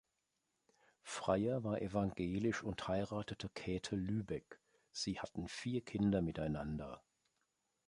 [1.03, 4.59] Freyer war evangelisch und heiratete Käthe Lübeck;
[4.91, 7.03] sie hatten vier Kinder miteinander.